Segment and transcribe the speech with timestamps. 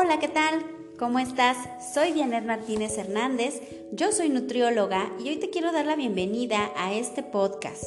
[0.00, 0.64] Hola, ¿qué tal?
[0.96, 1.56] ¿Cómo estás?
[1.92, 3.60] Soy Dianet Martínez Hernández,
[3.90, 7.82] yo soy nutrióloga y hoy te quiero dar la bienvenida a este podcast.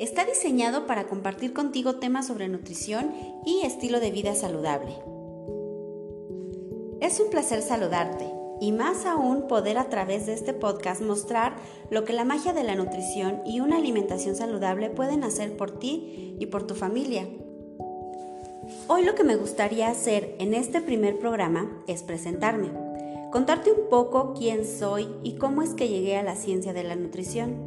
[0.00, 4.90] Está diseñado para compartir contigo temas sobre nutrición y estilo de vida saludable.
[7.00, 8.26] Es un placer saludarte
[8.60, 11.54] y más aún poder a través de este podcast mostrar
[11.90, 16.34] lo que la magia de la nutrición y una alimentación saludable pueden hacer por ti
[16.40, 17.28] y por tu familia.
[18.88, 22.70] Hoy lo que me gustaría hacer en este primer programa es presentarme,
[23.30, 26.96] contarte un poco quién soy y cómo es que llegué a la ciencia de la
[26.96, 27.64] nutrición.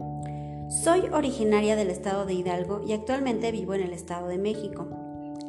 [0.70, 4.88] Soy originaria del estado de Hidalgo y actualmente vivo en el estado de México.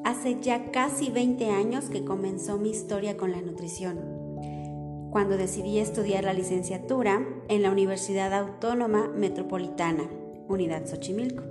[0.05, 3.99] Hace ya casi 20 años que comenzó mi historia con la nutrición,
[5.11, 10.09] cuando decidí estudiar la licenciatura en la Universidad Autónoma Metropolitana,
[10.49, 11.43] Unidad Xochimilco.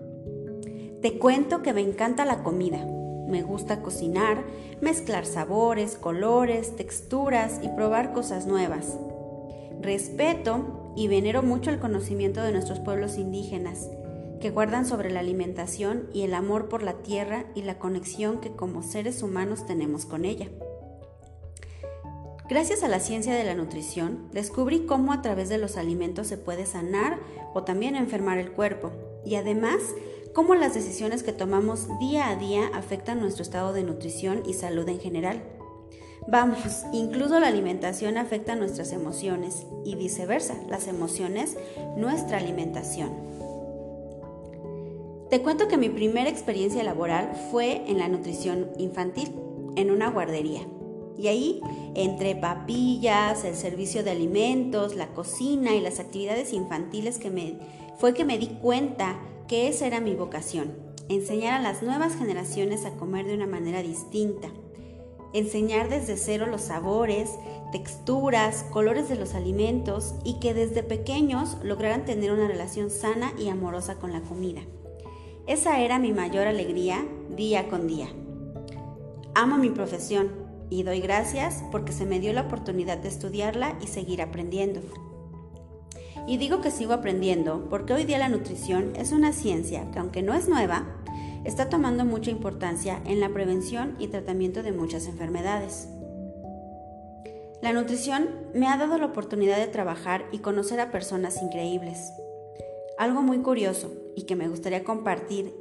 [1.02, 2.86] Te cuento que me encanta la comida,
[3.30, 4.44] me gusta cocinar,
[4.82, 8.98] mezclar sabores, colores, texturas y probar cosas nuevas.
[9.82, 13.88] Respeto y venero mucho el conocimiento de nuestros pueblos indígenas,
[14.42, 18.52] que guardan sobre la alimentación y el amor por la tierra y la conexión que
[18.52, 20.48] como seres humanos tenemos con ella.
[22.50, 26.38] Gracias a la ciencia de la nutrición, descubrí cómo a través de los alimentos se
[26.38, 27.20] puede sanar
[27.54, 28.92] o también enfermar el cuerpo
[29.24, 29.78] y además
[30.34, 34.88] cómo las decisiones que tomamos día a día afectan nuestro estado de nutrición y salud
[34.90, 35.44] en general.
[36.28, 41.58] Vamos, incluso la alimentación afecta nuestras emociones y viceversa, las emociones
[41.98, 43.10] nuestra alimentación.
[45.30, 49.36] Te cuento que mi primera experiencia laboral fue en la nutrición infantil,
[49.76, 50.62] en una guardería.
[51.18, 51.62] Y ahí,
[51.96, 57.20] entre papillas, el servicio de alimentos, la cocina y las actividades infantiles
[57.98, 59.20] fue que me di cuenta
[59.50, 60.76] que esa era mi vocación,
[61.10, 64.48] enseñar a las nuevas generaciones a comer de una manera distinta,
[65.34, 67.32] enseñar desde cero los sabores,
[67.72, 73.50] texturas, colores de los alimentos y que desde pequeños lograran tener una relación sana y
[73.50, 74.62] amorosa con la comida.
[75.48, 77.04] Esa era mi mayor alegría
[77.36, 78.08] día con día.
[79.34, 80.30] Amo mi profesión
[80.70, 84.82] y doy gracias porque se me dio la oportunidad de estudiarla y seguir aprendiendo.
[86.30, 90.22] Y digo que sigo aprendiendo porque hoy día la nutrición es una ciencia que aunque
[90.22, 90.86] no es nueva,
[91.44, 95.88] está tomando mucha importancia en la prevención y tratamiento de muchas enfermedades.
[97.64, 102.14] La nutrición me ha dado la oportunidad de trabajar y conocer a personas increíbles.
[103.00, 105.52] Algo muy curioso y que me gustaría compartir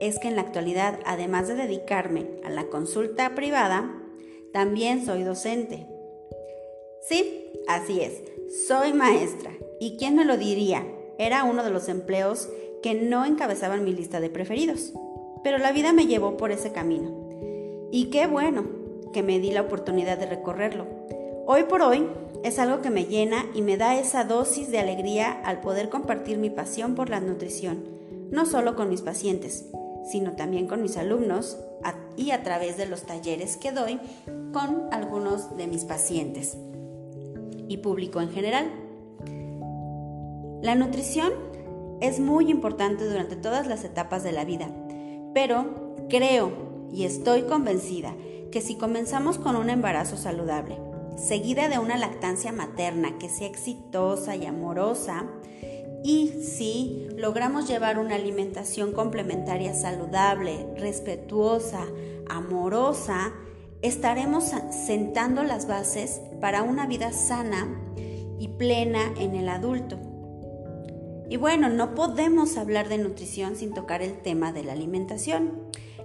[0.00, 3.92] es que en la actualidad, además de dedicarme a la consulta privada,
[4.54, 5.86] también soy docente.
[7.06, 8.22] Sí, así es,
[8.66, 10.86] soy maestra ¿Y quién me lo diría?
[11.18, 12.48] Era uno de los empleos
[12.82, 14.92] que no encabezaban mi lista de preferidos.
[15.42, 17.28] Pero la vida me llevó por ese camino.
[17.90, 18.64] Y qué bueno
[19.12, 20.86] que me di la oportunidad de recorrerlo.
[21.46, 22.06] Hoy por hoy
[22.42, 26.38] es algo que me llena y me da esa dosis de alegría al poder compartir
[26.38, 27.84] mi pasión por la nutrición,
[28.30, 29.66] no solo con mis pacientes,
[30.10, 31.58] sino también con mis alumnos
[32.16, 34.00] y a través de los talleres que doy
[34.52, 36.56] con algunos de mis pacientes
[37.68, 38.85] y público en general.
[40.62, 41.32] La nutrición
[42.00, 44.68] es muy importante durante todas las etapas de la vida,
[45.34, 48.14] pero creo y estoy convencida
[48.50, 50.78] que si comenzamos con un embarazo saludable,
[51.16, 55.26] seguida de una lactancia materna que sea exitosa y amorosa,
[56.02, 61.84] y si logramos llevar una alimentación complementaria saludable, respetuosa,
[62.28, 63.32] amorosa,
[63.82, 67.66] estaremos sentando las bases para una vida sana
[68.38, 69.98] y plena en el adulto.
[71.28, 75.52] Y bueno, no podemos hablar de nutrición sin tocar el tema de la alimentación.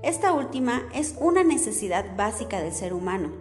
[0.02, 3.32] Esta última es una necesidad básica del ser humano,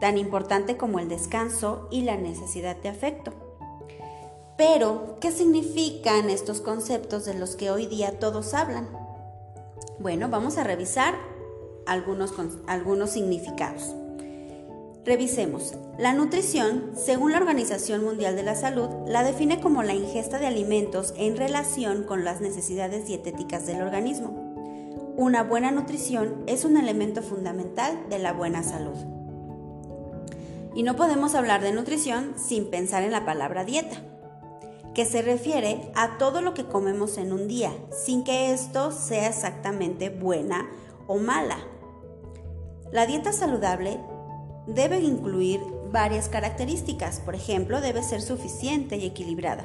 [0.00, 3.32] tan importante como el descanso y la necesidad de afecto.
[4.56, 8.88] Pero, ¿qué significan estos conceptos de los que hoy día todos hablan?
[9.98, 11.14] Bueno, vamos a revisar
[11.86, 12.32] algunos,
[12.66, 13.94] algunos significados.
[15.08, 15.72] Revisemos.
[15.96, 20.46] La nutrición, según la Organización Mundial de la Salud, la define como la ingesta de
[20.46, 25.14] alimentos en relación con las necesidades dietéticas del organismo.
[25.16, 28.98] Una buena nutrición es un elemento fundamental de la buena salud.
[30.74, 33.96] Y no podemos hablar de nutrición sin pensar en la palabra dieta,
[34.92, 39.28] que se refiere a todo lo que comemos en un día, sin que esto sea
[39.28, 40.68] exactamente buena
[41.06, 41.56] o mala.
[42.92, 43.98] La dieta saludable
[44.68, 45.60] debe incluir
[45.90, 47.20] varias características.
[47.20, 49.64] Por ejemplo, debe ser suficiente y equilibrada,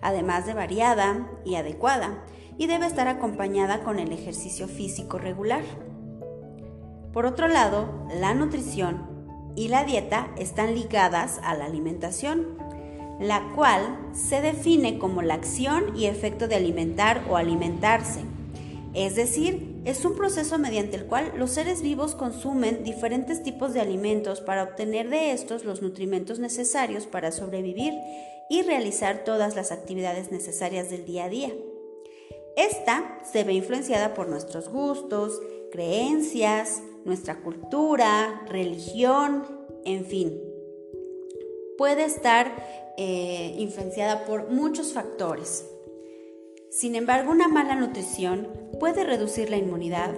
[0.00, 2.24] además de variada y adecuada,
[2.56, 5.62] y debe estar acompañada con el ejercicio físico regular.
[7.12, 9.06] Por otro lado, la nutrición
[9.54, 12.58] y la dieta están ligadas a la alimentación,
[13.20, 18.20] la cual se define como la acción y efecto de alimentar o alimentarse.
[18.98, 23.80] Es decir, es un proceso mediante el cual los seres vivos consumen diferentes tipos de
[23.80, 27.94] alimentos para obtener de estos los nutrimentos necesarios para sobrevivir
[28.50, 31.52] y realizar todas las actividades necesarias del día a día.
[32.56, 35.40] Esta se ve influenciada por nuestros gustos,
[35.70, 39.44] creencias, nuestra cultura, religión,
[39.84, 40.42] en fin.
[41.76, 42.52] Puede estar
[42.96, 45.66] eh, influenciada por muchos factores.
[46.70, 48.46] Sin embargo, una mala nutrición
[48.78, 50.10] puede reducir la inmunidad,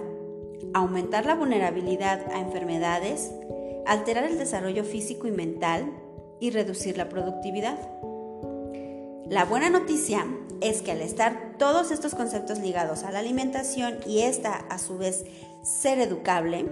[0.73, 3.31] aumentar la vulnerabilidad a enfermedades,
[3.85, 5.93] alterar el desarrollo físico y mental
[6.41, 7.79] y reducir la productividad.
[9.25, 10.25] La buena noticia
[10.59, 14.97] es que al estar todos estos conceptos ligados a la alimentación y esta a su
[14.97, 15.25] vez
[15.63, 16.65] ser educable,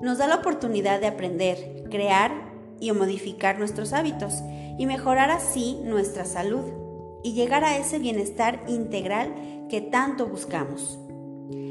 [0.00, 2.30] nos da la oportunidad de aprender, crear
[2.78, 4.40] y modificar nuestros hábitos
[4.78, 6.81] y mejorar así nuestra salud
[7.22, 10.98] y llegar a ese bienestar integral que tanto buscamos.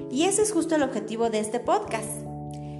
[0.09, 2.09] Y ese es justo el objetivo de este podcast,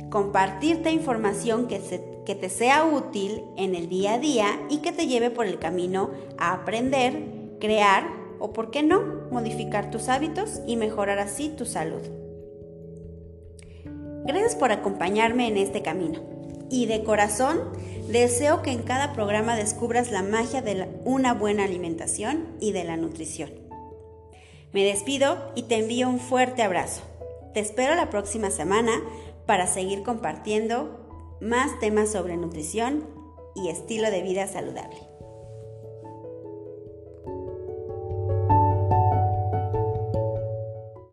[0.10, 1.80] compartirte información que,
[2.26, 5.60] que te sea útil en el día a día y que te lleve por el
[5.60, 8.08] camino a aprender, crear
[8.40, 9.02] o, por qué no,
[9.32, 12.02] modificar tus hábitos y mejorar así tu salud.
[14.26, 16.31] Gracias por acompañarme en este camino
[16.72, 17.60] y de corazón
[18.08, 22.98] deseo que en cada programa descubras la magia de una buena alimentación y de la
[22.98, 23.52] nutrición.
[24.72, 27.02] Me despido y te envío un fuerte abrazo.
[27.54, 28.94] Te espero la próxima semana
[29.46, 33.06] para seguir compartiendo más temas sobre nutrición
[33.54, 35.11] y estilo de vida saludable.